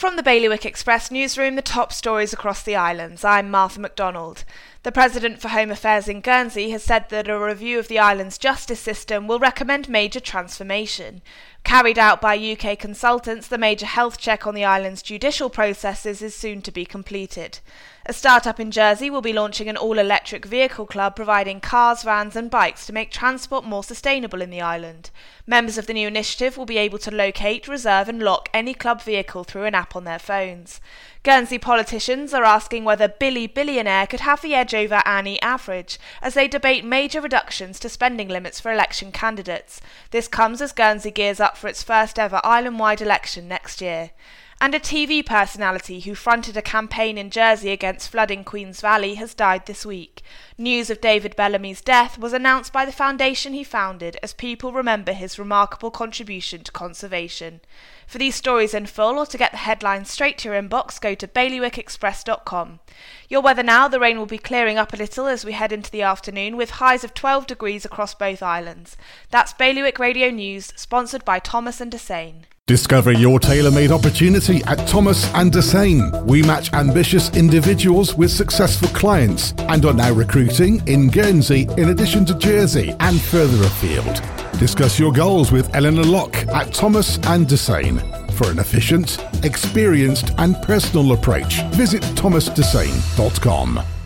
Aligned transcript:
From 0.00 0.16
the 0.16 0.22
Bailiwick 0.22 0.64
Express 0.64 1.10
newsroom, 1.10 1.56
the 1.56 1.60
top 1.60 1.92
stories 1.92 2.32
across 2.32 2.62
the 2.62 2.74
islands. 2.74 3.22
I'm 3.22 3.50
Martha 3.50 3.78
MacDonald. 3.78 4.44
The 4.82 4.92
President 4.92 5.42
for 5.42 5.48
Home 5.48 5.70
Affairs 5.70 6.08
in 6.08 6.22
Guernsey 6.22 6.70
has 6.70 6.82
said 6.82 7.10
that 7.10 7.28
a 7.28 7.38
review 7.38 7.78
of 7.78 7.88
the 7.88 7.98
island's 7.98 8.38
justice 8.38 8.80
system 8.80 9.26
will 9.26 9.38
recommend 9.38 9.90
major 9.90 10.18
transformation. 10.18 11.20
Carried 11.64 11.98
out 11.98 12.20
by 12.20 12.36
UK 12.36 12.78
consultants, 12.78 13.46
the 13.46 13.58
major 13.58 13.86
health 13.86 14.18
check 14.18 14.46
on 14.46 14.54
the 14.54 14.64
island's 14.64 15.02
judicial 15.02 15.48
processes 15.48 16.20
is 16.20 16.34
soon 16.34 16.62
to 16.62 16.72
be 16.72 16.84
completed. 16.84 17.60
A 18.06 18.12
startup 18.12 18.58
in 18.58 18.70
Jersey 18.70 19.10
will 19.10 19.20
be 19.20 19.32
launching 19.32 19.68
an 19.68 19.76
all 19.76 19.98
electric 19.98 20.46
vehicle 20.46 20.86
club 20.86 21.14
providing 21.14 21.60
cars, 21.60 22.02
vans, 22.02 22.34
and 22.34 22.50
bikes 22.50 22.86
to 22.86 22.92
make 22.92 23.10
transport 23.10 23.64
more 23.64 23.84
sustainable 23.84 24.40
in 24.40 24.50
the 24.50 24.60
island. 24.60 25.10
Members 25.46 25.76
of 25.76 25.86
the 25.86 25.92
new 25.92 26.08
initiative 26.08 26.56
will 26.56 26.66
be 26.66 26.78
able 26.78 26.98
to 26.98 27.14
locate, 27.14 27.68
reserve, 27.68 28.08
and 28.08 28.22
lock 28.22 28.48
any 28.54 28.72
club 28.72 29.02
vehicle 29.02 29.44
through 29.44 29.64
an 29.64 29.74
app 29.74 29.94
on 29.94 30.04
their 30.04 30.18
phones. 30.18 30.80
Guernsey 31.22 31.58
politicians 31.58 32.32
are 32.32 32.44
asking 32.44 32.84
whether 32.84 33.06
Billy 33.06 33.46
Billionaire 33.46 34.06
could 34.06 34.20
have 34.20 34.40
the 34.40 34.54
edge 34.54 34.74
over 34.74 35.02
Annie 35.04 35.40
Average 35.42 35.98
as 36.22 36.32
they 36.32 36.48
debate 36.48 36.82
major 36.82 37.20
reductions 37.20 37.78
to 37.80 37.90
spending 37.90 38.28
limits 38.28 38.58
for 38.58 38.72
election 38.72 39.12
candidates. 39.12 39.82
This 40.12 40.28
comes 40.28 40.62
as 40.62 40.72
Guernsey 40.72 41.10
gears 41.10 41.38
up 41.38 41.49
for 41.56 41.68
its 41.68 41.82
first 41.82 42.18
ever 42.18 42.40
island 42.44 42.78
wide 42.78 43.00
election 43.00 43.48
next 43.48 43.80
year 43.80 44.10
and 44.62 44.74
a 44.74 44.78
TV 44.78 45.24
personality 45.24 46.00
who 46.00 46.14
fronted 46.14 46.54
a 46.54 46.62
campaign 46.62 47.16
in 47.16 47.30
Jersey 47.30 47.70
against 47.70 48.10
flooding 48.10 48.44
Queens 48.44 48.82
Valley 48.82 49.14
has 49.14 49.32
died 49.32 49.64
this 49.64 49.86
week. 49.86 50.20
News 50.58 50.90
of 50.90 51.00
David 51.00 51.34
Bellamy's 51.34 51.80
death 51.80 52.18
was 52.18 52.34
announced 52.34 52.70
by 52.70 52.84
the 52.84 52.92
foundation 52.92 53.54
he 53.54 53.64
founded 53.64 54.18
as 54.22 54.34
people 54.34 54.72
remember 54.72 55.14
his 55.14 55.38
remarkable 55.38 55.90
contribution 55.90 56.62
to 56.62 56.72
conservation. 56.72 57.62
For 58.06 58.18
these 58.18 58.34
stories 58.34 58.74
in 58.74 58.84
full 58.84 59.18
or 59.18 59.24
to 59.26 59.38
get 59.38 59.52
the 59.52 59.56
headlines 59.56 60.10
straight 60.10 60.36
to 60.38 60.50
your 60.50 60.60
inbox, 60.60 61.00
go 61.00 61.14
to 61.14 61.26
bailiwickexpress.com. 61.26 62.80
Your 63.30 63.40
weather 63.40 63.62
now, 63.62 63.88
the 63.88 64.00
rain 64.00 64.18
will 64.18 64.26
be 64.26 64.36
clearing 64.36 64.76
up 64.76 64.92
a 64.92 64.96
little 64.96 65.26
as 65.26 65.42
we 65.42 65.52
head 65.52 65.72
into 65.72 65.90
the 65.90 66.02
afternoon 66.02 66.58
with 66.58 66.72
highs 66.72 67.02
of 67.02 67.14
12 67.14 67.46
degrees 67.46 67.86
across 67.86 68.14
both 68.14 68.42
islands. 68.42 68.98
That's 69.30 69.54
Bailiwick 69.54 69.98
Radio 69.98 70.28
News, 70.28 70.74
sponsored 70.76 71.24
by 71.24 71.38
Thomas 71.38 71.80
and 71.80 71.90
Dessain. 71.90 72.44
Discover 72.70 73.10
your 73.14 73.40
tailor-made 73.40 73.90
opportunity 73.90 74.62
at 74.68 74.86
Thomas 74.86 75.28
and 75.34 75.50
Dessain. 75.50 76.24
We 76.24 76.40
match 76.44 76.72
ambitious 76.72 77.28
individuals 77.36 78.14
with 78.14 78.30
successful 78.30 78.86
clients 78.90 79.54
and 79.58 79.84
are 79.84 79.92
now 79.92 80.12
recruiting 80.12 80.80
in 80.86 81.08
Guernsey 81.08 81.66
in 81.78 81.88
addition 81.88 82.24
to 82.26 82.34
Jersey 82.38 82.94
and 83.00 83.20
further 83.20 83.64
afield. 83.64 84.22
Discuss 84.60 85.00
your 85.00 85.10
goals 85.12 85.50
with 85.50 85.74
Eleanor 85.74 86.04
Locke 86.04 86.46
at 86.46 86.72
Thomas 86.72 87.16
and 87.24 87.48
Dessain. 87.48 87.98
For 88.34 88.52
an 88.52 88.60
efficient, 88.60 89.18
experienced 89.42 90.30
and 90.38 90.54
personal 90.62 91.10
approach, 91.10 91.62
visit 91.72 92.02
thomasdessain.com. 92.14 93.99